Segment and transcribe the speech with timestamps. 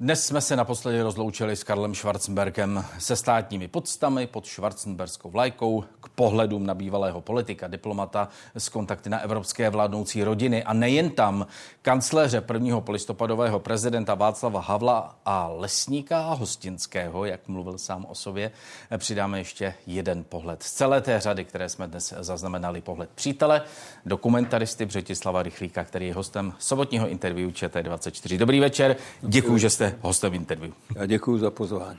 [0.00, 6.08] Dnes jsme se naposledy rozloučili s Karlem Schwarzenbergem se státními podstami pod schwarzenberskou vlajkou k
[6.08, 11.46] pohledům na bývalého politika, diplomata s kontakty na evropské vládnoucí rodiny a nejen tam.
[11.82, 18.50] Kancléře prvního polistopadového prezidenta Václava Havla a lesníka a hostinského, jak mluvil sám o sobě,
[18.98, 22.80] přidáme ještě jeden pohled z celé té řady, které jsme dnes zaznamenali.
[22.80, 23.62] Pohled přítele,
[24.06, 28.38] dokumentaristy Břetislava Rychlíka, který je hostem sobotního interview ČT24.
[28.38, 30.72] Dobrý večer, děkuji, že jste hostem interview.
[30.96, 31.98] Já děkuji za pozvání.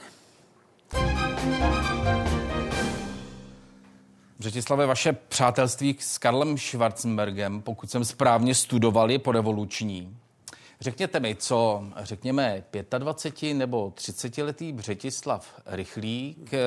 [4.39, 10.17] Břetislave, vaše přátelství s Karlem Schwarzenbergem, pokud jsem správně studoval, je porevoluční.
[10.81, 12.63] Řekněte mi, co, řekněme,
[12.97, 16.59] 25 nebo 30 letý Břetislav Rychlík eh,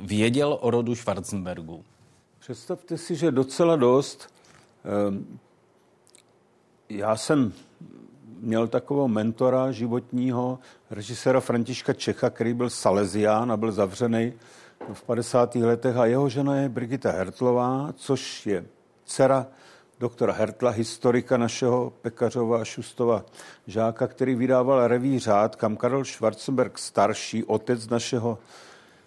[0.00, 1.84] věděl o rodu Schwarzenbergu?
[2.38, 4.34] Představte si, že docela dost.
[4.84, 5.38] Ehm,
[6.88, 7.52] já jsem
[8.40, 10.58] měl takového mentora životního,
[10.90, 14.32] režiséra Františka Čecha, který byl Salesián a byl zavřený
[14.92, 15.54] v 50.
[15.54, 18.64] letech a jeho žena je Brigita Hertlová, což je
[19.04, 19.46] dcera
[20.00, 23.24] doktora Hertla, historika našeho Pekařova a Šustova
[23.66, 28.38] žáka, který vydával reví řád, kam Karel Schwarzenberg starší, otec našeho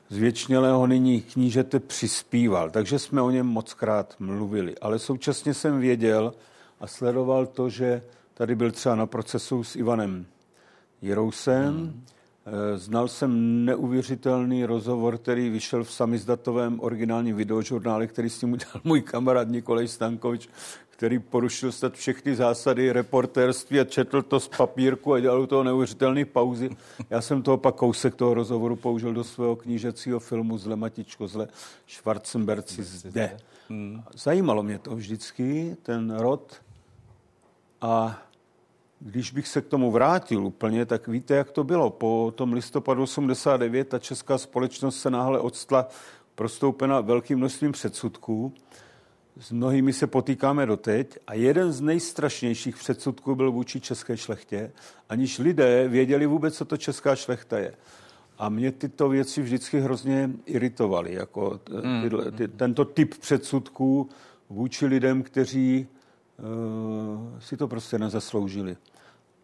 [0.09, 2.69] zvětšnělého nyní knížete přispíval.
[2.69, 4.77] Takže jsme o něm moc krát mluvili.
[4.77, 6.33] Ale současně jsem věděl
[6.79, 8.03] a sledoval to, že
[8.41, 10.25] Tady byl třeba na procesu s Ivanem
[11.01, 11.73] Jirousem.
[11.73, 12.05] Hmm.
[12.75, 19.01] Znal jsem neuvěřitelný rozhovor, který vyšel v samizdatovém originálním videožurnále, který s ním udělal můj
[19.01, 20.49] kamarád Nikolaj Stankovič,
[20.89, 26.25] který porušil snad všechny zásady reportérství a četl to z papírku a dělal toho neuvěřitelné
[26.25, 26.69] pauzy.
[27.09, 31.47] Já jsem toho pak kousek toho rozhovoru použil do svého knížecího filmu Zle Matičko, zle
[31.87, 33.37] Schwarzenberci zde.
[33.69, 34.03] Hmm.
[34.13, 36.61] Zajímalo mě to vždycky, ten rod
[37.81, 38.21] a
[39.03, 41.89] když bych se k tomu vrátil úplně, tak víte, jak to bylo.
[41.89, 45.87] Po tom listopadu 89 ta česká společnost se náhle odstla
[46.35, 48.53] prostoupena velkým množstvím předsudků.
[49.39, 54.71] S mnohými se potýkáme doteď a jeden z nejstrašnějších předsudků byl vůči české šlechtě,
[55.09, 57.73] aniž lidé věděli vůbec, co to česká šlechta je.
[58.37, 62.01] A mě tyto věci vždycky hrozně iritovaly, jako hmm.
[62.01, 64.09] tyhle, ty, tento typ předsudků
[64.49, 65.87] vůči lidem, kteří
[67.39, 68.77] si to prostě nezasloužili.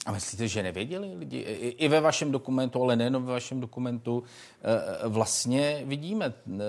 [0.05, 1.37] A myslíte, že nevěděli lidi?
[1.77, 6.59] I, ve vašem dokumentu, ale nejen ve vašem dokumentu, eh, vlastně vidíme eh,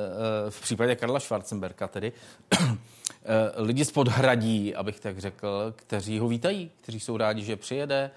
[0.48, 2.12] v případě Karla Schwarzenberka tedy
[3.56, 8.10] lidi z podhradí, abych tak řekl, kteří ho vítají, kteří jsou rádi, že přijede,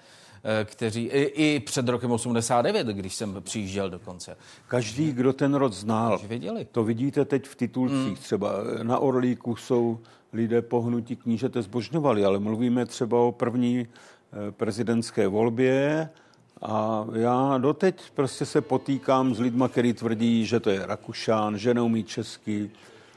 [0.64, 4.36] kteří i, i před rokem 89, když jsem přijížděl dokonce.
[4.68, 6.64] Každý, kdo ten rod znal, věděli.
[6.64, 8.06] to vidíte teď v titulcích.
[8.06, 8.16] Hmm.
[8.16, 8.52] Třeba
[8.82, 10.00] na Orlíku jsou
[10.32, 13.86] lidé pohnutí knížete zbožňovali, ale mluvíme třeba o první
[14.34, 16.08] Eh, prezidentské volbě
[16.62, 21.74] a já doteď prostě se potýkám s lidma, který tvrdí, že to je Rakušán, že
[21.74, 22.70] neumí česky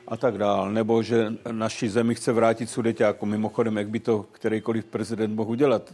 [0.07, 3.25] a tak dál, nebo že naší zemi chce vrátit sudeťáku.
[3.25, 5.93] Mimochodem, jak by to kterýkoliv prezident mohl udělat.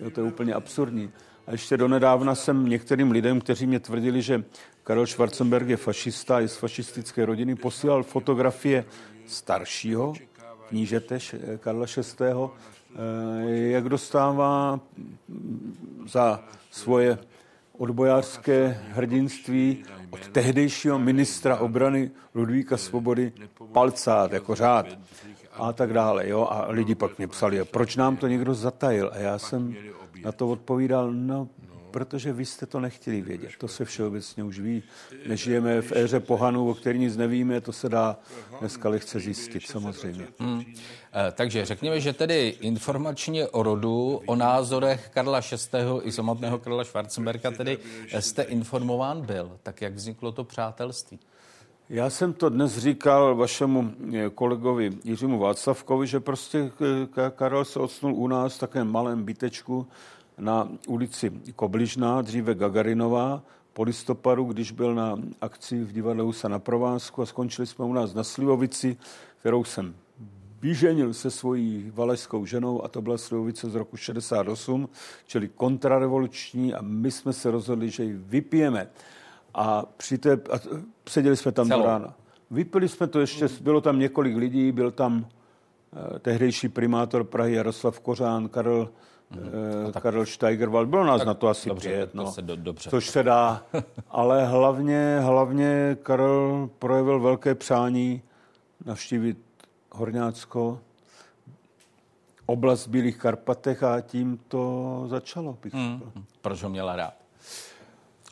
[0.00, 1.10] Jo, to je úplně absurdní.
[1.46, 4.44] A ještě donedávna jsem některým lidem, kteří mě tvrdili, že
[4.84, 8.84] Karel Schwarzenberg je fašista, je z fašistické rodiny, posílal fotografie
[9.28, 10.14] staršího
[10.68, 11.18] knížete
[11.60, 12.32] Karla VI
[12.94, 14.80] Eh, jak dostává
[16.06, 17.18] za svoje
[17.78, 23.32] odbojářské hrdinství od tehdejšího ministra obrany Ludvíka Svobody
[23.72, 24.86] palcát jako řád
[25.52, 26.28] a tak dále.
[26.28, 26.48] Jo?
[26.50, 29.10] A lidi pak mě psali, proč nám to někdo zatajil?
[29.14, 29.76] A já jsem
[30.24, 31.48] na to odpovídal, no
[31.90, 33.50] protože vy jste to nechtěli vědět.
[33.58, 34.82] To se všeobecně už ví.
[35.26, 38.18] Nežijeme v éře pohanů, o který nic nevíme, to se dá
[38.60, 40.26] dneska lehce zjistit, samozřejmě.
[40.38, 40.60] Hmm.
[40.60, 45.78] E, takže řekněme, že tedy informačně o rodu, o názorech Karla VI.
[46.02, 47.78] i samotného Karla Schwarzenberga tedy
[48.18, 49.58] jste informován byl.
[49.62, 51.18] Tak jak vzniklo to přátelství?
[51.90, 53.92] Já jsem to dnes říkal vašemu
[54.34, 56.70] kolegovi Jiřímu Václavkovi, že prostě
[57.36, 59.86] Karel se odstnul u nás v takovém malém bytečku
[60.38, 63.42] na ulici Kobližná, dříve Gagarinová,
[63.72, 67.92] po listopadu, když byl na akci v divadle Husa na Provázku a skončili jsme u
[67.92, 68.96] nás na Slivovici,
[69.40, 69.94] kterou jsem
[70.60, 74.88] vyženil se svojí valešskou ženou a to byla Slivovice z roku 68,
[75.26, 78.88] čili kontrarevoluční a my jsme se rozhodli, že ji vypijeme.
[79.54, 80.58] A, při té, a
[81.08, 81.80] seděli jsme tam Celou.
[81.80, 82.14] do rána.
[82.50, 88.00] Vypili jsme to ještě, bylo tam několik lidí, byl tam eh, tehdejší primátor Prahy Jaroslav
[88.00, 88.88] Kořán, Karel
[89.32, 89.92] Mm-hmm.
[89.92, 92.90] Tak, Karel Steigerwald, bylo nás tak, na to asi dobře, pět, no, se do, dobře.
[92.90, 93.62] což se dá.
[94.08, 98.22] Ale hlavně, hlavně Karel projevil velké přání
[98.84, 99.38] navštívit
[99.92, 100.78] Horňácko,
[102.46, 105.58] oblast Bílých Karpatech a tím to začalo.
[105.62, 106.02] Bych mm,
[106.40, 107.14] proč ho měla rád?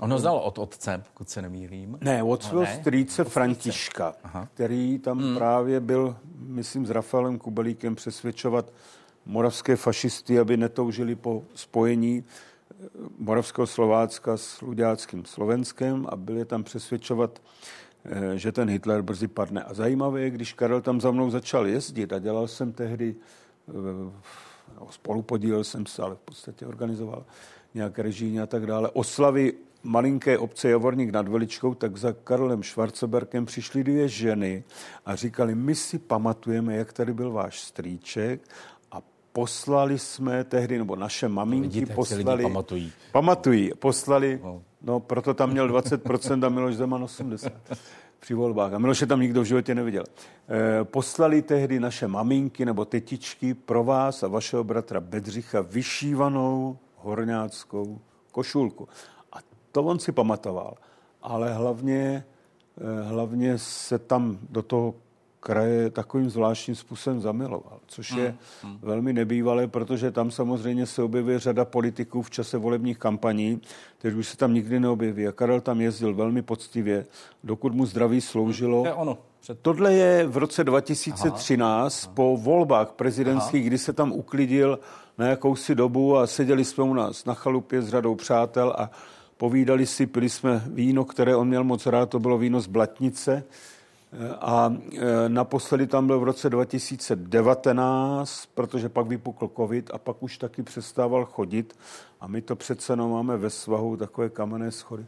[0.00, 1.98] On ho znal od otce, pokud se nemýlím.
[2.00, 4.48] Ne, od svého no, strýce Františka, Aha.
[4.54, 5.36] který tam hmm.
[5.36, 8.72] právě byl, myslím, s Rafaelem Kubelíkem přesvědčovat
[9.26, 12.74] moravské fašisty, aby netoužili po spojení eh,
[13.18, 17.42] moravského Slovácka s luďáckým Slovenskem a byli tam přesvědčovat,
[18.04, 19.62] eh, že ten Hitler brzy padne.
[19.62, 23.14] A zajímavé je, když Karel tam za mnou začal jezdit a dělal jsem tehdy,
[24.80, 27.24] no, spolu podílel jsem se, ale v podstatě organizoval
[27.74, 29.52] nějaké režijní a tak dále, oslavy
[29.86, 34.64] malinké obce Javorník nad Veličkou, tak za Karlem Schwarzenbergem přišly dvě ženy
[35.06, 38.40] a říkali, my si pamatujeme, jak tady byl váš strýček
[39.36, 42.42] poslali jsme tehdy, nebo naše maminky Vidíte, poslali...
[42.42, 42.92] pamatují.
[43.12, 43.70] Pamatují.
[43.78, 44.40] Poslali,
[44.82, 47.52] no proto tam měl 20% a Miloš Zeman 80
[48.20, 48.72] při volbách.
[48.72, 50.04] A Miloše tam nikdo v životě neviděl.
[50.48, 57.98] E, poslali tehdy naše maminky nebo tetičky pro vás a vašeho bratra Bedřicha vyšívanou horňáckou
[58.32, 58.88] košulku.
[59.72, 60.74] To on si pamatoval.
[61.22, 62.24] Ale hlavně,
[62.80, 64.94] eh, hlavně se tam do toho
[65.46, 68.72] kraje takovým zvláštním způsobem zamiloval, což je hmm.
[68.72, 68.78] hmm.
[68.82, 73.60] velmi nebývalé, protože tam samozřejmě se objevuje řada politiků v čase volebních kampaní,
[73.98, 75.26] kteří už se tam nikdy neobjeví.
[75.26, 77.06] A Karel tam jezdil velmi poctivě,
[77.44, 78.82] dokud mu zdraví sloužilo.
[78.82, 79.18] To je ono.
[79.40, 79.58] Před...
[79.62, 82.12] Tohle je v roce 2013 Aha.
[82.14, 83.66] po volbách prezidentských, Aha.
[83.66, 84.78] kdy se tam uklidil
[85.18, 88.90] na jakousi dobu a seděli jsme u nás na chalupě s řadou přátel a
[89.36, 93.44] povídali si, pili jsme víno, které on měl moc rád, to bylo víno z Blatnice.
[94.40, 100.38] A e, naposledy tam byl v roce 2019, protože pak vypukl covid a pak už
[100.38, 101.78] taky přestával chodit.
[102.20, 105.06] A my to přece jenom máme ve svahu, takové kamenné schody.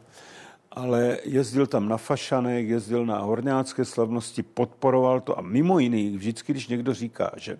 [0.71, 6.53] Ale jezdil tam na fašanek, jezdil na horňácké slavnosti, podporoval to a mimo jiný, vždycky,
[6.53, 7.59] když někdo říká, že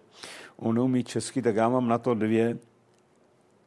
[0.58, 2.58] on umí česky, tak já mám na to dvě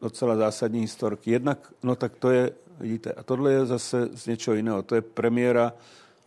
[0.01, 1.31] docela zásadní historky.
[1.31, 2.51] Jednak, no tak to je
[2.83, 4.83] Vidíte, a tohle je zase z něčeho jiného.
[4.83, 5.73] To je premiéra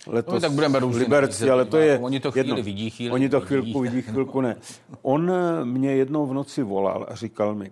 [0.07, 2.00] letos no, tak budeme v Liberci, ale to je...
[2.00, 2.63] Oni to chvíli jedno.
[2.63, 4.56] vidí, chvíli Oni to chvilku vidí, chvilku ne.
[5.02, 5.31] On
[5.63, 7.72] mě jednou v noci volal a říkal mi,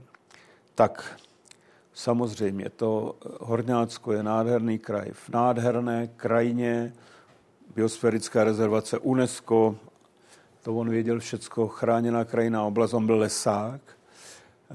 [0.75, 1.19] tak
[1.93, 5.11] samozřejmě to Horňácko je nádherný kraj.
[5.11, 6.93] V nádherné krajině
[7.75, 9.75] biosférická rezervace UNESCO,
[10.63, 13.81] to on věděl všecko, chráněná krajiná oblast, on byl lesák,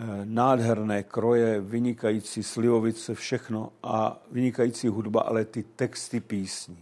[0.00, 6.78] Eh, nádherné kroje, vynikající slivovice, všechno a vynikající hudba, ale ty texty písní.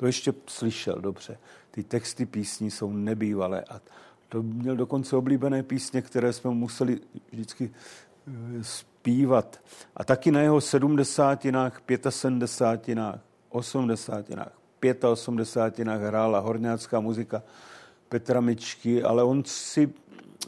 [0.00, 1.38] To ještě slyšel dobře.
[1.70, 3.80] Ty texty písní jsou nebývalé a
[4.28, 7.00] to měl dokonce oblíbené písně, které jsme museli
[7.32, 7.70] vždycky
[8.28, 9.60] eh, zpívat.
[9.96, 17.42] A taky na jeho sedmdesátinách, pětasedmdesátinách, osmdesátinách, pětaosmdesátinách hrála horňácká muzika
[18.08, 19.92] Petra Mičky, ale on si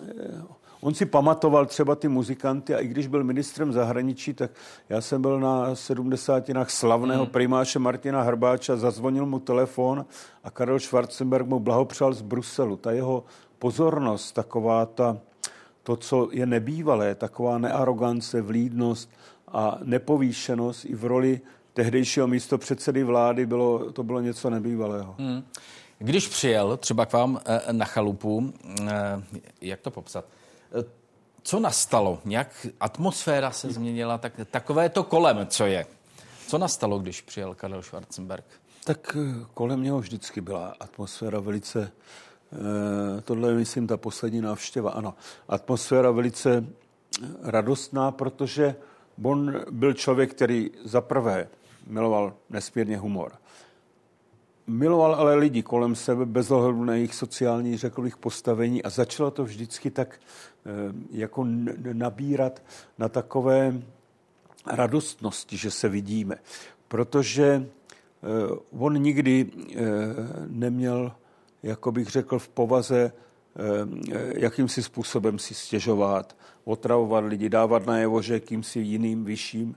[0.02, 0.42] eh,
[0.84, 4.50] On si pamatoval třeba ty muzikanty a i když byl ministrem zahraničí, tak
[4.88, 7.32] já jsem byl na sedmdesátinách slavného hmm.
[7.32, 10.06] primáše Martina Hrbáča, zazvonil mu telefon
[10.44, 12.76] a Karel Schwarzenberg mu blahopřál z Bruselu.
[12.76, 13.24] Ta jeho
[13.58, 15.18] pozornost, taková ta,
[15.82, 19.10] to, co je nebývalé, taková nearogance, vlídnost
[19.48, 21.40] a nepovýšenost i v roli
[21.72, 25.14] tehdejšího místo předsedy vlády bylo, to bylo něco nebývalého.
[25.18, 25.42] Hmm.
[25.98, 28.52] Když přijel třeba k vám eh, na chalupu,
[28.88, 29.22] eh,
[29.60, 30.24] jak to popsat?
[31.42, 32.20] Co nastalo?
[32.24, 34.18] Nějak atmosféra se změnila?
[34.18, 35.86] Tak, takové to kolem, co je.
[36.46, 38.44] Co nastalo, když přijel Karel Schwarzenberg?
[38.84, 41.92] Tak eh, kolem něho vždycky byla atmosféra velice,
[42.52, 45.14] eh, tohle je, myslím, ta poslední návštěva, ano,
[45.48, 48.74] atmosféra velice eh, radostná, protože
[49.22, 51.48] on byl člověk, který za prvé
[51.86, 53.32] miloval nesmírně humor.
[54.66, 59.30] Miloval ale lidi kolem sebe bez ohledu na jejich sociální, řekl bych, postavení a začalo
[59.30, 60.18] to vždycky tak
[60.66, 61.46] Eh, jako
[61.92, 62.62] nabírat
[62.98, 63.82] na takové
[64.66, 66.36] radostnosti, že se vidíme.
[66.88, 68.28] Protože eh,
[68.78, 69.76] on nikdy eh,
[70.46, 71.12] neměl,
[71.62, 73.12] jako bych řekl, v povaze
[74.36, 79.74] jakýmsi způsobem si stěžovat, otravovat lidi, dávat najevo, že jakýmsi jiným, vyšším.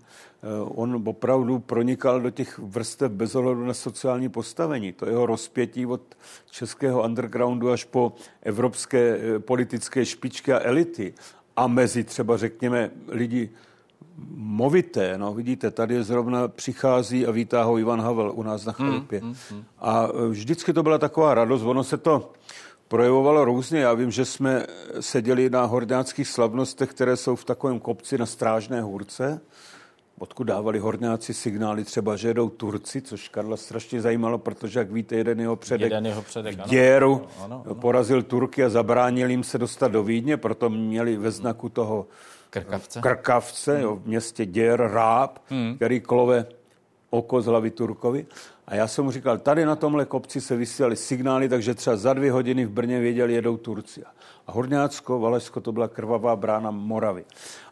[0.62, 4.94] On opravdu pronikal do těch vrstev bez ohledu na sociální postavení.
[4.94, 6.01] To jeho rozpětí od
[6.51, 11.13] českého undergroundu až po evropské politické špičky a elity
[11.55, 13.50] a mezi třeba, řekněme, lidi
[14.36, 15.17] movité.
[15.17, 19.20] No, vidíte, tady zrovna přichází a vítá ho Ivan Havel u nás na chalupě.
[19.20, 19.63] Hmm, hmm, hmm.
[19.79, 21.63] A vždycky to byla taková radost.
[21.63, 22.32] Ono se to
[22.88, 23.80] projevovalo různě.
[23.80, 24.65] Já vím, že jsme
[25.00, 29.42] seděli na horňáckých slavnostech, které jsou v takovém kopci na Strážné hůrce,
[30.20, 35.15] odkud dávali horňáci signály třeba, že jedou Turci, což Karla strašně zajímalo, protože, jak víte,
[35.15, 37.75] jeden jeho předek, jeden jeho předek v děru ano, ano, ano.
[37.75, 42.08] porazil Turky a zabránil jim se dostat do Vídně, proto měli ve znaku toho
[42.50, 43.01] Krkavce?
[43.01, 43.84] Krkavce, hmm.
[43.84, 45.75] jo, v městě Děr, Ráb, hmm.
[45.75, 46.46] který klove
[47.17, 48.25] oko z hlavy Turkovi.
[48.67, 52.13] A já jsem mu říkal, tady na tomhle kopci se vysílali signály, takže třeba za
[52.13, 54.03] dvě hodiny v Brně věděli, jedou Turci.
[54.48, 57.25] A Horňácko, Valešsko, to byla krvavá brána Moravy.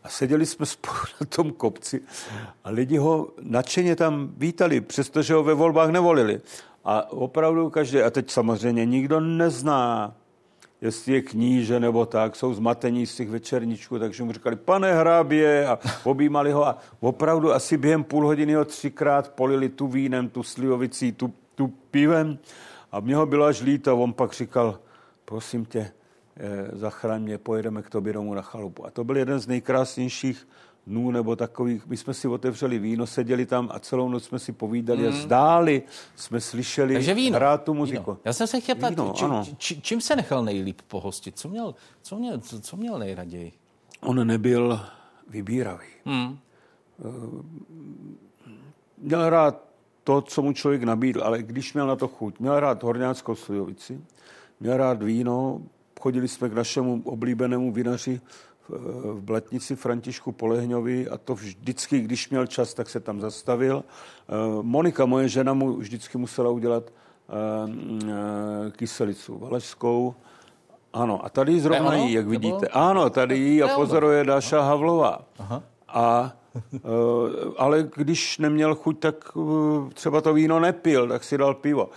[0.03, 2.01] A seděli jsme spolu na tom kopci
[2.63, 6.41] a lidi ho nadšeně tam vítali, přestože ho ve volbách nevolili.
[6.85, 10.13] A opravdu každý, a teď samozřejmě nikdo nezná
[10.83, 15.67] jestli je kníže nebo tak, jsou zmatení z těch večerníčků, takže mu říkali, pane hrábě,
[15.67, 20.43] a objímali ho a opravdu asi během půl hodiny ho třikrát polili tu vínem, tu
[20.43, 22.37] slivovicí, tu, tu pivem
[22.91, 24.79] a mě ho bylo až líto on pak říkal,
[25.25, 25.91] prosím tě,
[26.37, 28.85] eh, zachraň mě, pojedeme k tobě domů na chalupu.
[28.85, 30.47] A to byl jeden z nejkrásnějších
[30.87, 34.51] dnů nebo takových, my jsme si otevřeli víno, seděli tam a celou noc jsme si
[34.51, 35.07] povídali mm.
[35.07, 35.83] a zdáli
[36.15, 38.11] jsme slyšeli Takže víno, hrát tu muziku.
[38.11, 38.17] Víno.
[38.25, 41.39] Já jsem se chtěl ptát, či, či, čím se nechal nejlíp pohostit?
[41.39, 43.51] Co měl, co měl, co, co měl nejraději?
[44.01, 44.79] On nebyl
[45.27, 45.87] vybíravý.
[46.05, 46.37] Mm.
[48.97, 49.63] Měl rád
[50.03, 54.01] to, co mu člověk nabídl, ale když měl na to chuť, měl rád horňáckou slivovici,
[54.59, 55.61] měl rád víno,
[56.01, 58.21] chodili jsme k našemu oblíbenému vinaři
[58.69, 63.83] v Blatnici Františku Polehňovi a to vždycky, když měl čas, tak se tam zastavil.
[63.83, 67.33] Eh, Monika, moje žena, mu vždycky musela udělat eh,
[68.07, 70.15] eh, kyselicu valašskou.
[70.93, 72.67] Ano, a tady zrovna jí, jak vidíte.
[72.67, 75.21] Ano, tady jí a pozoruje Dáša Havlová.
[75.39, 75.63] Aha.
[75.87, 76.33] A
[77.57, 79.15] ale když neměl chuť, tak
[79.93, 81.89] třeba to víno nepil, tak si dal pivo.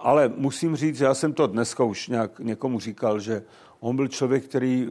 [0.00, 3.42] Ale musím říct, já jsem to dneska už nějak někomu říkal, že
[3.80, 4.88] on byl člověk, který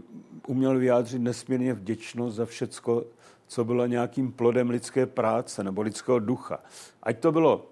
[0.48, 3.04] uměl vyjádřit nesmírně vděčnost za všecko,
[3.48, 6.60] co bylo nějakým plodem lidské práce nebo lidského ducha.
[7.04, 7.66] Ať to bylo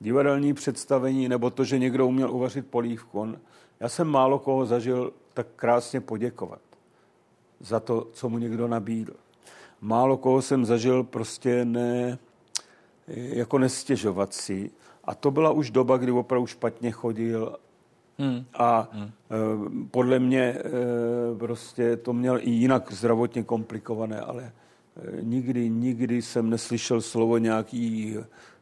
[0.00, 3.20] divadelní představení, nebo to, že někdo uměl uvařit polívku.
[3.20, 3.38] On,
[3.80, 6.60] já jsem málo koho zažil tak krásně poděkovat
[7.60, 9.14] za to, co mu někdo nabídl.
[9.80, 12.18] Málo koho jsem zažil prostě ne,
[13.06, 14.70] jako nestěžovat si.
[15.04, 17.56] A to byla už doba, kdy opravdu špatně chodil
[18.20, 18.44] Hmm.
[18.54, 19.88] A hmm.
[19.90, 20.62] podle mě e,
[21.38, 28.16] prostě to měl i jinak zdravotně komplikované, ale e, nikdy, nikdy jsem neslyšel slovo nějaký,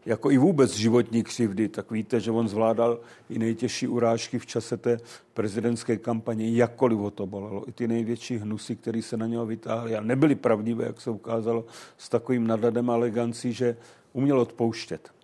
[0.06, 1.68] jako i vůbec životní křivdy.
[1.68, 3.00] Tak víte, že on zvládal
[3.30, 4.98] i nejtěžší urážky v čase té
[5.34, 7.68] prezidentské kampaně, jakkoliv ho to bolelo.
[7.68, 11.64] I ty největší hnusy, které se na něho vytáhly a nebyly pravdivé, jak se ukázalo,
[11.96, 13.76] s takovým nadadem a elegancí, že
[14.12, 15.17] uměl odpouštět.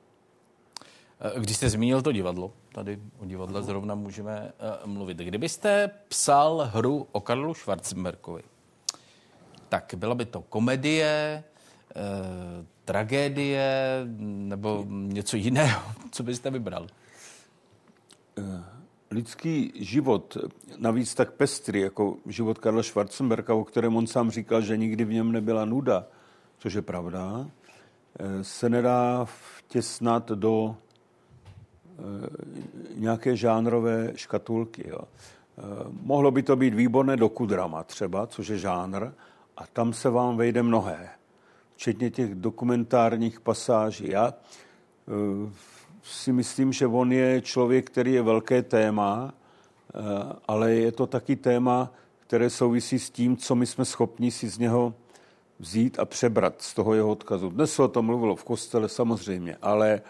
[1.38, 4.52] Když jste zmínil to divadlo, tady o divadle zrovna můžeme
[4.82, 5.18] uh, mluvit.
[5.18, 8.42] Kdybyste psal hru o Karlu Schwarzenberkovi,
[9.68, 11.44] tak byla by to komedie,
[11.96, 12.02] uh,
[12.84, 15.82] tragédie nebo něco jiného?
[16.10, 16.86] Co byste vybral?
[19.10, 20.36] Lidský život,
[20.76, 25.12] navíc tak pestrý, jako život Karla Schwarzenberka, o kterém on sám říkal, že nikdy v
[25.12, 26.06] něm nebyla nuda,
[26.58, 27.50] což je pravda,
[28.42, 30.83] se nedá vtěsnat do Eh,
[32.94, 34.88] nějaké žánrové škatulky.
[34.88, 34.98] Jo.
[35.00, 35.62] Eh,
[36.02, 39.06] mohlo by to být výborné dokudrama třeba, což je žánr,
[39.56, 41.08] a tam se vám vejde mnohé,
[41.74, 44.10] včetně těch dokumentárních pasáží.
[44.10, 45.52] Já eh,
[46.02, 49.34] si myslím, že on je člověk, který je velké téma,
[50.48, 54.58] ale je to taky téma, které souvisí s tím, co my jsme schopni si z
[54.58, 54.94] něho
[55.58, 57.50] vzít a přebrat z toho jeho odkazu.
[57.50, 60.02] Dnes se o tom mluvilo v kostele samozřejmě, ale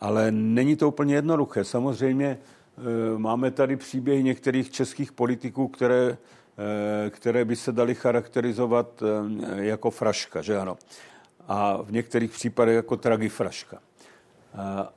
[0.00, 1.64] ale není to úplně jednoduché.
[1.64, 2.38] Samozřejmě
[2.78, 6.18] eh, máme tady příběhy některých českých politiků, které,
[6.58, 10.76] eh, které by se daly charakterizovat eh, jako fraška, že ano.
[11.48, 13.78] A v některých případech jako tragifraška.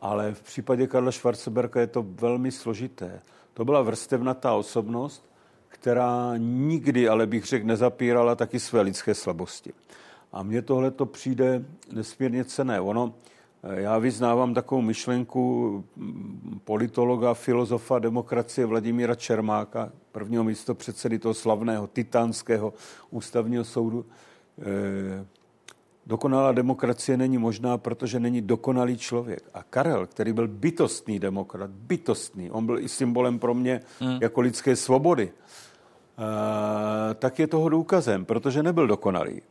[0.01, 3.21] Ale v případě Karla Schwarzenberga je to velmi složité.
[3.53, 5.31] To byla vrstevnatá osobnost,
[5.67, 9.73] která nikdy, ale bych řekl, nezapírala taky své lidské slabosti.
[10.31, 12.81] A mně tohle to přijde nesmírně cené.
[12.81, 13.13] Ono,
[13.63, 15.83] já vyznávám takovou myšlenku
[16.63, 22.73] politologa, filozofa demokracie Vladimíra Čermáka, prvního místo předsedy toho slavného titánského
[23.09, 24.05] ústavního soudu.
[24.59, 25.25] Eh,
[26.05, 29.43] dokonalá demokracie není možná, protože není dokonalý člověk.
[29.53, 34.17] A Karel, který byl bytostný demokrat, bytostný, on byl i symbolem pro mě hmm.
[34.21, 39.41] jako lidské svobody, eh, tak je toho důkazem, protože nebyl dokonalý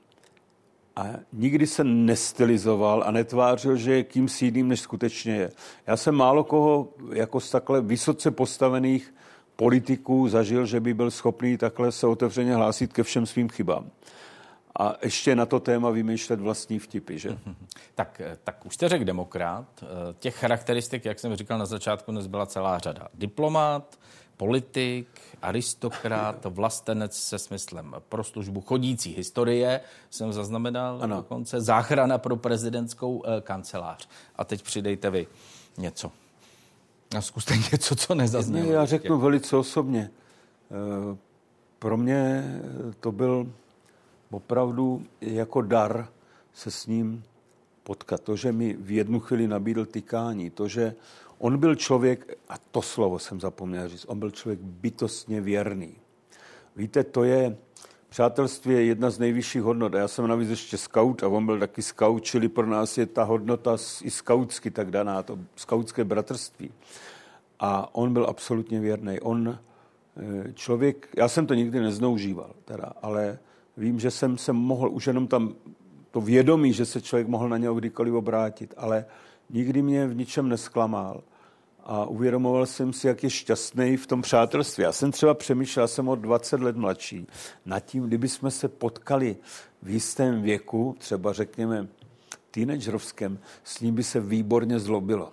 [0.96, 5.50] a nikdy se nestylizoval a netvářil, že je kým jiným, než skutečně je.
[5.86, 9.14] Já jsem málo koho jako z takhle vysoce postavených
[9.56, 13.90] politiků zažil, že by byl schopný takhle se otevřeně hlásit ke všem svým chybám.
[14.78, 17.38] A ještě na to téma vymýšlet vlastní vtipy, že?
[17.94, 19.84] Tak, tak už jste řekl demokrat.
[20.18, 23.08] Těch charakteristik, jak jsem říkal na začátku, dnes byla celá řada.
[23.14, 23.98] Diplomat,
[24.40, 29.80] politik, aristokrat, vlastenec se smyslem pro službu chodící historie,
[30.10, 31.16] jsem zaznamenal ano.
[31.16, 34.08] dokonce, záchrana pro prezidentskou eh, kancelář.
[34.36, 35.26] A teď přidejte vy
[35.78, 36.12] něco.
[37.16, 38.66] A zkuste něco, co nezaznělo.
[38.66, 40.10] Ne, já řeknu velice osobně.
[40.10, 41.16] Eh,
[41.78, 42.44] pro mě
[43.00, 43.52] to byl
[44.30, 46.08] opravdu jako dar
[46.54, 47.24] se s ním
[47.82, 48.20] potkat.
[48.20, 50.94] To, že mi v jednu chvíli nabídl tykání, to, že
[51.40, 55.96] on byl člověk, a to slovo jsem zapomněl říct, on byl člověk bytostně věrný.
[56.76, 57.56] Víte, to je,
[58.08, 59.94] přátelství je jedna z nejvyšších hodnot.
[59.94, 63.24] Já jsem navíc ještě scout a on byl taky scout, čili pro nás je ta
[63.24, 66.72] hodnota i skautsky tak daná, to skautské bratrství.
[67.60, 69.20] A on byl absolutně věrný.
[69.20, 69.58] On,
[70.16, 73.38] eh, člověk, já jsem to nikdy neznoužíval, teda, ale
[73.76, 75.54] vím, že jsem se mohl už jenom tam
[76.10, 79.04] to vědomí, že se člověk mohl na něho kdykoliv obrátit, ale
[79.50, 81.22] nikdy mě v ničem nesklamal.
[81.92, 84.84] A uvědomoval jsem si, jak je šťastný v tom přátelství.
[84.84, 87.26] Já jsem třeba přemýšlel, jsem o 20 let mladší,
[87.66, 89.36] nad tím, kdyby jsme se potkali
[89.82, 91.86] v jistém věku, třeba řekněme
[92.50, 95.32] teenagerovském, s ním by se výborně zlobilo.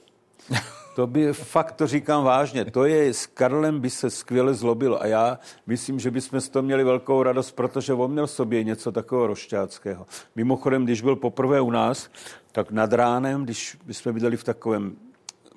[0.96, 2.66] To by fakt to říkám vážně.
[2.66, 5.02] To je, s Karlem by se skvěle zlobilo.
[5.02, 8.92] A já myslím, že bychom z toho měli velkou radost, protože on měl sobě něco
[8.92, 10.06] takového rošťáckého.
[10.36, 12.10] Mimochodem, když byl poprvé u nás,
[12.52, 14.96] tak nad ránem, když jsme bydleli v takovém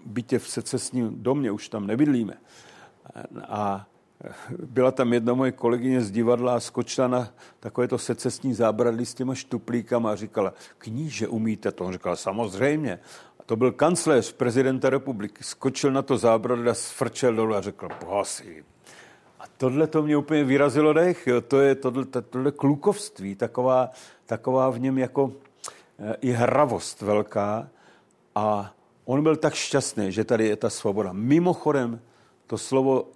[0.07, 2.35] bytě v secesním domě, už tam nebydlíme.
[3.49, 3.87] A
[4.67, 7.29] byla tam jedna moje kolegyně z divadla a skočila na
[7.61, 11.85] takovéto secesní zábradlí s těma štuplíkama a říkala, kníže umíte to?
[11.85, 12.99] On říkal, samozřejmě.
[13.47, 15.45] To byl kancléř prezidenta republiky.
[15.45, 18.63] Skočil na to zábradlí a sfrčel dolů a řekl, bohasí.
[19.41, 21.27] A tohle to mě úplně vyrazilo dech.
[21.27, 21.41] Jo.
[21.41, 23.91] To je tohle, tohle klukovství, taková,
[24.27, 25.33] taková v něm jako
[25.99, 27.69] e, i hravost velká.
[28.35, 31.13] A on byl tak šťastný, že tady je ta svoboda.
[31.13, 32.01] Mimochodem,
[32.47, 33.09] to slovo,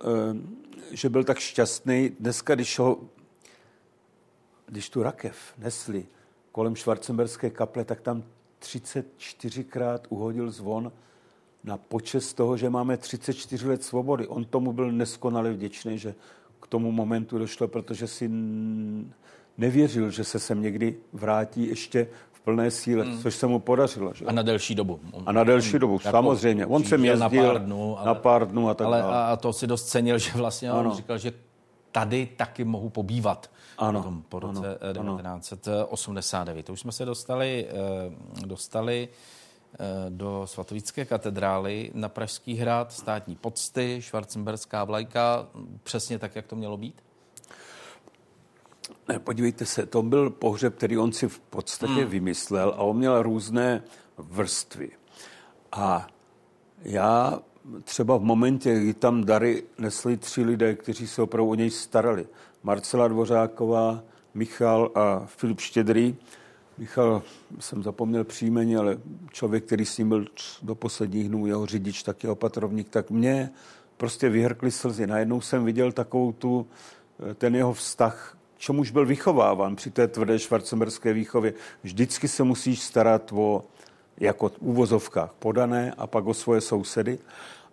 [0.90, 3.00] e, že byl tak šťastný, dneska, když ho,
[4.66, 6.06] když tu rakev nesli
[6.52, 8.24] kolem Švarcemberské kaple, tak tam
[8.60, 10.92] 34krát uhodil zvon
[11.64, 14.26] na počest toho, že máme 34 let svobody.
[14.26, 16.14] On tomu byl neskonale vděčný, že
[16.60, 18.30] k tomu momentu došlo, protože si
[19.58, 22.08] nevěřil, že se sem někdy vrátí ještě
[22.44, 23.22] plné síle, hmm.
[23.22, 24.14] což se mu podařilo.
[24.14, 24.24] Že?
[24.24, 25.00] A na delší dobu.
[25.26, 26.66] A na delší dobu, jako samozřejmě.
[26.66, 29.16] On se jezdil na pár dnů, ale, na pár dnů a tak ale, dále.
[29.16, 30.90] A to si dost cenil, že vlastně ano.
[30.90, 31.32] on říkal, že
[31.92, 36.60] tady taky mohu pobývat ano, potom po roce ano, 1989.
[36.60, 42.92] Eh, to už jsme se dostali, eh, dostali eh, do svatovické katedrály na Pražský hrad,
[42.92, 45.46] státní pocty, švarcemberská vlajka,
[45.82, 47.02] přesně tak, jak to mělo být?
[49.18, 52.10] Podívejte se, to byl pohřeb, který on si v podstatě hmm.
[52.10, 53.82] vymyslel a on měl různé
[54.18, 54.90] vrstvy.
[55.72, 56.06] A
[56.82, 57.40] já
[57.84, 62.26] třeba v momentě, kdy tam dary nesli tři lidé, kteří se opravdu o něj starali.
[62.62, 64.02] Marcela Dvořáková,
[64.34, 66.16] Michal a Filip Štědrý.
[66.78, 67.22] Michal,
[67.60, 68.98] jsem zapomněl příjmení, ale
[69.32, 70.26] člověk, který s ním byl
[70.62, 73.50] do posledních dnů, jeho řidič, taky opatrovník, tak mě
[73.96, 75.06] prostě vyhrkly slzy.
[75.06, 76.66] Najednou jsem viděl takovou tu,
[77.34, 81.54] ten jeho vztah, čemuž byl vychováván při té tvrdé švarcemberské výchově.
[81.82, 83.64] Vždycky se musíš starat o
[84.20, 87.18] jako v úvozovkách podané a pak o svoje sousedy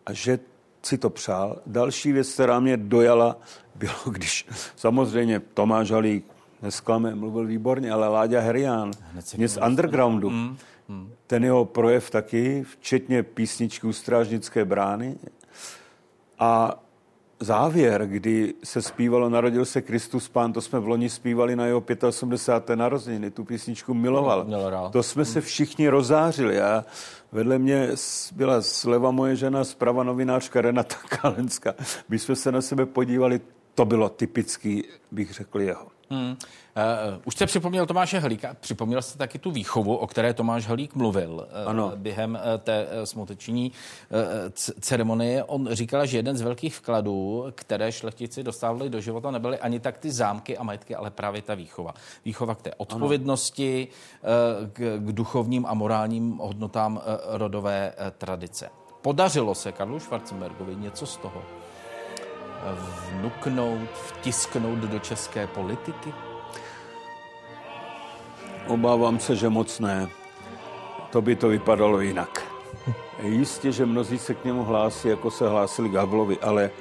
[0.06, 0.40] a že
[0.84, 1.62] si to přál.
[1.66, 3.38] Další věc, která mě dojala,
[3.76, 6.26] bylo, když samozřejmě Tomáš Halík
[6.62, 8.92] nesklame, mluvil výborně, ale Láďa Herián,
[9.38, 11.12] mě z undergroundu, mm, mm.
[11.28, 15.16] ten jeho projev taky, včetně písničky u Strážnické brány.
[16.40, 16.80] A
[17.42, 21.84] závěr, kdy se zpívalo Narodil se Kristus Pán, to jsme v loni zpívali na jeho
[22.08, 22.76] 85.
[22.76, 24.46] narozeniny, tu písničku miloval.
[24.90, 26.62] To jsme se všichni rozářili.
[26.62, 26.86] A
[27.32, 27.90] vedle mě
[28.36, 31.74] byla zleva moje žena, zprava novinářka Renata Kalenská.
[32.10, 33.42] My jsme se na sebe podívali,
[33.76, 35.88] to bylo typický, bych řekl, jeho.
[36.12, 36.32] Hmm.
[36.32, 40.96] Uh, už jste připomněl Tomáše Halíka, připomněl jste taky tu výchovu, o které Tomáš Halík
[40.96, 41.92] mluvil uh, ano.
[41.96, 44.18] během uh, té uh, smuteční uh,
[44.80, 45.44] ceremonie.
[45.44, 49.98] On říkal, že jeden z velkých vkladů, které šlechtici dostávali do života, nebyly ani tak
[49.98, 51.94] ty zámky a majetky, ale právě ta výchova.
[52.26, 57.02] Výchova k té odpovědnosti, uh, k, k duchovním a morálním hodnotám uh,
[57.38, 58.70] rodové uh, tradice.
[59.02, 61.42] Podařilo se Karlu Schwarzenbergovi něco z toho
[62.64, 66.14] vnuknout, vtisknout do české politiky?
[68.68, 70.08] Obávám se, že moc ne.
[71.10, 72.46] To by to vypadalo jinak.
[73.24, 76.72] Jistě, že mnozí se k němu hlásí, jako se hlásili k Havlovi, ale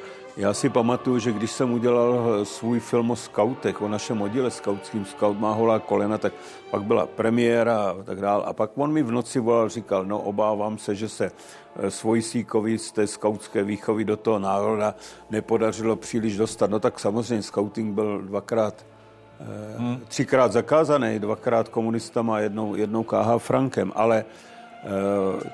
[0.41, 5.05] Já si pamatuju, že když jsem udělal svůj film o skautech, o našem oddíle skautským,
[5.05, 6.33] Scout má holá kolena, tak
[6.71, 8.45] pak byla premiéra a tak dále.
[8.45, 11.33] A pak on mi v noci volal, říkal, no obávám se, že se
[11.77, 14.95] eh, svojsíkovi z té skautské výchovy do toho národa
[15.31, 16.71] nepodařilo příliš dostat.
[16.71, 18.87] No tak samozřejmě skauting byl dvakrát
[19.77, 20.01] hmm.
[20.09, 25.51] třikrát zakázaný, dvakrát komunistama a jednou, jednou KH Frankem, ale eh,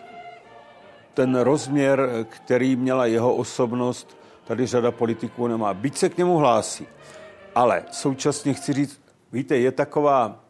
[1.15, 4.16] ten rozměr, který měla jeho osobnost,
[4.47, 5.75] tady řada politiků nemá.
[5.75, 6.87] Byť se k němu hlásí.
[7.55, 9.01] Ale současně chci říct,
[9.33, 10.47] víte, je taková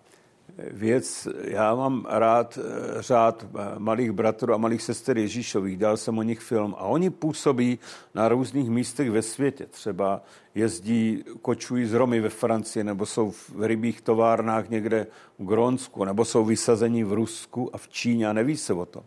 [0.59, 6.19] věc, já mám rád eh, řád eh, malých bratrů a malých sester Ježíšových, dal jsem
[6.19, 7.79] o nich film a oni působí
[8.15, 9.67] na různých místech ve světě.
[9.67, 10.23] Třeba
[10.55, 15.07] jezdí, kočují z Romy ve Francii, nebo jsou v rybích továrnách někde
[15.39, 19.03] v Grónsku, nebo jsou vysazení v Rusku a v Číně a neví se o tom.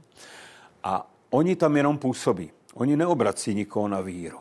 [0.84, 2.52] A oni tam jenom působí.
[2.74, 4.38] Oni neobrací nikoho na víru.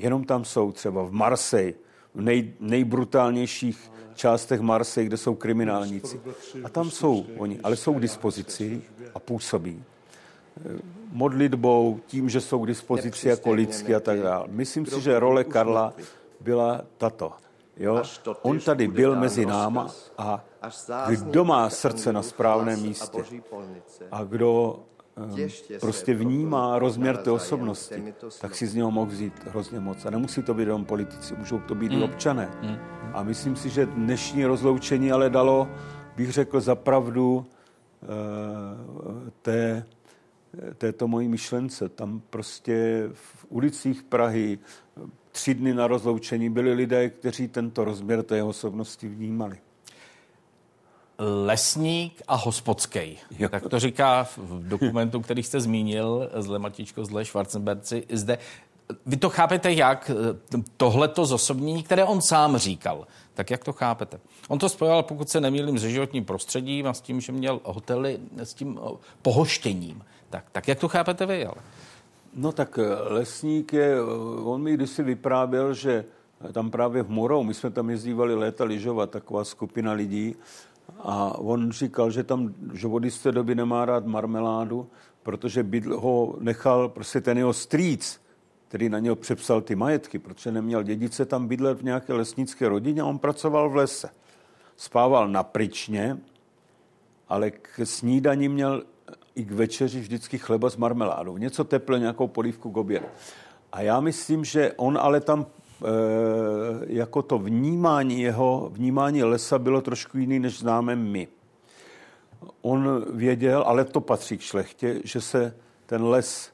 [0.00, 1.74] Jenom tam jsou třeba v Marseille,
[2.14, 6.20] v nej, nejbrutálnějších částech Marseille, kde jsou kriminálníci.
[6.64, 8.82] A tam jsou oni, ale jsou k dispozici
[9.14, 9.84] a působí.
[11.12, 14.44] Modlitbou, tím, že jsou k dispozici jako lidský a tak dále.
[14.48, 15.92] Myslím si, že role Karla
[16.40, 17.32] byla tato.
[17.76, 18.02] Jo?
[18.42, 20.44] On tady byl mezi náma a
[21.08, 23.24] kdo má srdce na správném místě
[24.12, 24.80] a kdo
[25.80, 30.06] prostě vnímá rozměr té osobnosti, tak si z něho mohl vzít hrozně moc.
[30.06, 31.98] A nemusí to být jenom politici, můžou to být mm.
[31.98, 32.50] i občané.
[32.62, 32.76] Mm.
[33.12, 35.68] A myslím si, že dnešní rozloučení ale dalo,
[36.16, 39.86] bych řekl, zapravdu uh, té,
[40.78, 41.88] této mojí myšlence.
[41.88, 44.58] Tam prostě v ulicích Prahy
[45.32, 49.58] tři dny na rozloučení byli lidé, kteří tento rozměr té osobnosti vnímali
[51.20, 53.18] lesník a hospodský.
[53.50, 58.38] Tak to říká v dokumentu, který jste zmínil, zle Matičko, zle Schwarzenberci, zde.
[59.06, 60.10] Vy to chápete jak?
[60.76, 63.06] Tohleto zosobnění, které on sám říkal.
[63.34, 64.20] Tak jak to chápete?
[64.48, 68.18] On to spojoval, pokud se nemýlím, se životním prostředím a s tím, že měl hotely,
[68.36, 68.80] s tím
[69.22, 70.02] pohoštěním.
[70.30, 71.46] Tak, tak jak to chápete vy?
[71.46, 71.56] Ale?
[72.34, 76.04] No tak eh, lesník je, eh, on mi kdysi vyprávěl, že
[76.52, 80.36] tam právě v Morou, my jsme tam jezdívali léta lyžovat, taková skupina lidí,
[80.98, 84.86] a on říkal, že tam, že od jisté doby nemá rád marmeládu,
[85.22, 88.20] protože bydl, ho nechal prostě ten jeho strýc,
[88.68, 93.02] který na něho přepsal ty majetky, protože neměl dědice tam bydlet v nějaké lesnické rodině
[93.02, 94.10] a on pracoval v lese.
[94.76, 96.18] Spával na pryčně,
[97.28, 98.82] ale k snídaní měl
[99.34, 101.36] i k večeři vždycky chleba s marmeládou.
[101.36, 103.06] Něco teple, nějakou polívku k obědu.
[103.72, 105.46] A já myslím, že on ale tam
[106.86, 111.28] jako to vnímání jeho, vnímání lesa bylo trošku jiný, než známe my.
[112.62, 116.50] On věděl, ale to patří k šlechtě, že se ten les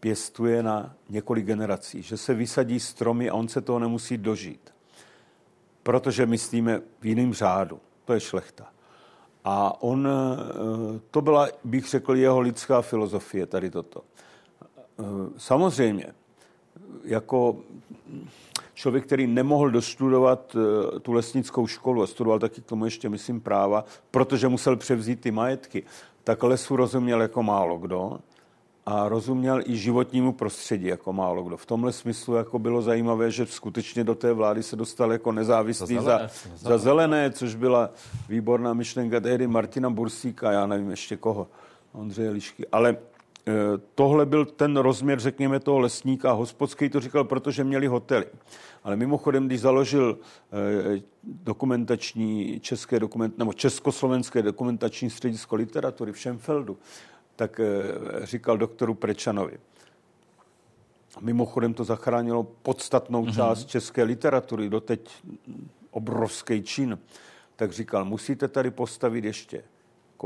[0.00, 4.74] pěstuje na několik generací, že se vysadí stromy a on se toho nemusí dožít.
[5.82, 7.80] Protože myslíme v jiném řádu.
[8.04, 8.66] To je šlechta.
[9.44, 14.02] A on, eh, to byla, bych řekl, jeho lidská filozofie, tady toto.
[14.62, 15.04] Eh,
[15.36, 16.06] samozřejmě,
[17.04, 17.56] jako
[18.74, 23.40] člověk, který nemohl dostudovat eh, tu lesnickou školu a studoval taky k tomu ještě, myslím,
[23.40, 25.82] práva, protože musel převzít ty majetky,
[26.24, 28.18] tak lesu rozuměl jako málo kdo
[28.86, 31.56] a rozuměl i životnímu prostředí jako málo kdo.
[31.56, 35.94] V tomhle smyslu jako bylo zajímavé, že skutečně do té vlády se dostal jako nezávislý
[35.94, 37.90] za zelené, za, za zelené což byla
[38.28, 41.48] výborná myšlenka tehdy Martina Bursíka, já nevím ještě koho,
[41.92, 42.66] Ondřeje Lišky.
[42.72, 42.96] Ale
[43.94, 46.32] tohle byl ten rozměr, řekněme, toho lesníka.
[46.32, 48.26] Hospodský to říkal, protože měli hotely.
[48.84, 50.18] Ale mimochodem, když založil
[50.96, 56.78] eh, dokumentační české dokument, nebo československé dokumentační středisko literatury v Šemfeldu,
[57.36, 59.58] tak eh, říkal doktoru Prečanovi.
[61.20, 63.34] Mimochodem to zachránilo podstatnou mm-hmm.
[63.34, 65.10] část české literatury, doteď
[65.90, 66.98] obrovský čin.
[67.56, 69.64] Tak říkal, musíte tady postavit ještě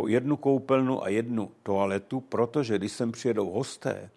[0.06, 4.10] jednu koupelnu a jednu toaletu, protože když sem přijedou hosté,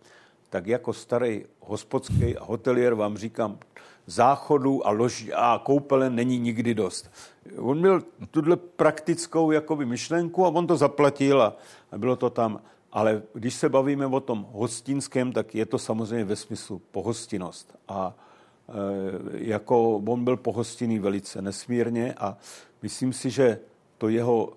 [0.49, 3.57] tak jako starý hospodský a hotelier vám říkám,
[4.05, 7.11] záchodu a, lož, a koupele není nikdy dost.
[7.57, 11.57] On měl tuhle praktickou jakoby myšlenku a on to zaplatil a,
[11.91, 12.61] a bylo to tam.
[12.91, 17.75] Ale když se bavíme o tom hostinském, tak je to samozřejmě ve smyslu pohostinnost.
[17.87, 18.13] A
[18.69, 18.73] e,
[19.33, 22.37] jako on byl pohostinný velice nesmírně a
[22.81, 23.59] myslím si, že
[23.97, 24.53] to jeho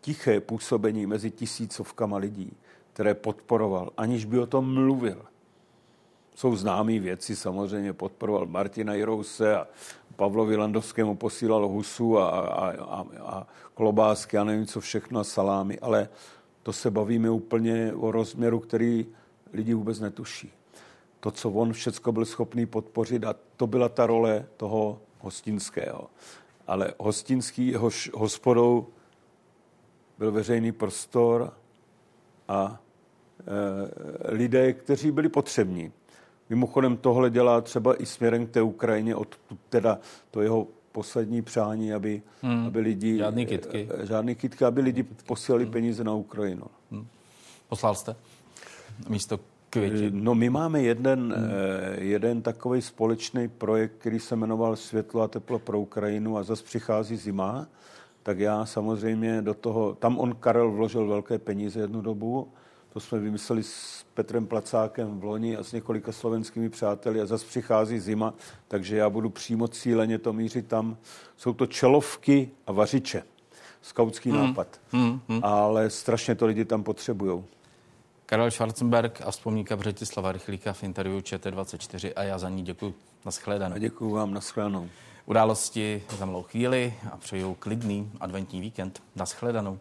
[0.00, 2.52] tiché působení mezi tisícovkama lidí,
[2.92, 5.22] které podporoval, aniž by o tom mluvil.
[6.34, 9.66] Jsou známé věci, samozřejmě podporoval Martina Jirouse a
[10.16, 15.78] Pavlovi Landovskému posílal husu a, a, a, a klobásky a nevím co všechno a salámy,
[15.78, 16.08] ale
[16.62, 19.06] to se bavíme úplně o rozměru, který
[19.52, 20.52] lidi vůbec netuší.
[21.20, 26.10] to, co on všechno byl schopný podpořit a to byla ta role toho hostinského.
[26.66, 28.86] Ale hostinský jehož hospodou
[30.20, 31.52] byl veřejný prostor
[32.48, 32.80] a
[33.40, 35.92] e, lidé, kteří byli potřební.
[36.50, 39.36] Mimochodem tohle dělá třeba i směrem k té Ukrajině, od
[39.68, 39.98] teda
[40.30, 42.66] to jeho poslední přání, aby, hmm.
[42.66, 43.18] aby lidi...
[43.18, 43.88] Žádný kitky.
[44.02, 45.72] E, žádný kitky, aby lidi posílali hmm.
[45.72, 46.66] peníze na Ukrajinu.
[46.90, 47.06] Hmm.
[47.68, 48.16] Poslal jste
[49.08, 50.24] místo květin?
[50.24, 51.50] No my máme jeden, hmm.
[51.98, 57.16] jeden takový společný projekt, který se jmenoval Světlo a teplo pro Ukrajinu a zase přichází
[57.16, 57.66] zima,
[58.30, 62.48] tak já samozřejmě do toho, tam on Karel vložil velké peníze jednu dobu,
[62.92, 67.46] to jsme vymysleli s Petrem Placákem v loni a s několika slovenskými přáteli a zase
[67.46, 68.34] přichází zima,
[68.68, 70.96] takže já budu přímo cíleně to mířit tam.
[71.36, 73.22] Jsou to čelovky a vařiče.
[73.82, 74.38] Skautský hmm.
[74.38, 74.80] nápad.
[74.90, 75.20] Hmm.
[75.28, 75.40] Hmm.
[75.42, 77.44] Ale strašně to lidi tam potřebují.
[78.30, 82.94] Karel Schwarzenberg a vzpomínka Břetislava Rychlíka v interview ČT24 a já za ní děkuji.
[83.24, 83.74] Naschledanou.
[83.74, 84.88] A děkuji vám, naschledanou.
[85.26, 89.02] Události za malou chvíli a přeju klidný adventní víkend.
[89.16, 89.78] Naschledanou.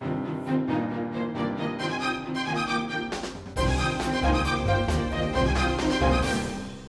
[0.00, 0.89] thank you